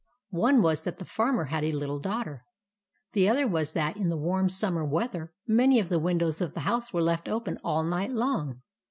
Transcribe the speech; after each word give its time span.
One 0.31 0.63
was 0.63 0.81
that 0.81 0.97
the 0.97 1.05
Farmer 1.05 1.43
had 1.43 1.63
a 1.63 1.71
little 1.71 1.99
daughter; 1.99 2.43
the 3.13 3.29
other 3.29 3.47
was 3.47 3.73
that, 3.73 3.95
in 3.97 4.09
the 4.09 4.17
warm 4.17 4.49
summer 4.49 4.83
weather, 4.83 5.31
many 5.45 5.79
of 5.79 5.89
the 5.89 5.99
win 5.99 6.17
dows 6.17 6.41
of 6.41 6.55
the 6.55 6.61
house 6.61 6.91
were 6.91 7.03
left 7.03 7.29
open 7.29 7.59
all 7.63 7.83
night 7.83 8.09
long. 8.11 8.63